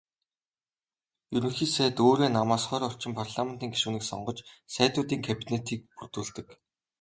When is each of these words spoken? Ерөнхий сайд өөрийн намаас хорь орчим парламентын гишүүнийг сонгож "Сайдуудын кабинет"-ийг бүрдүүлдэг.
Ерөнхий 1.35 1.69
сайд 1.75 1.95
өөрийн 2.05 2.33
намаас 2.37 2.63
хорь 2.67 2.87
орчим 2.89 3.13
парламентын 3.19 3.73
гишүүнийг 3.73 4.03
сонгож 4.07 4.37
"Сайдуудын 4.73 5.21
кабинет"-ийг 5.27 5.81
бүрдүүлдэг. 5.95 6.47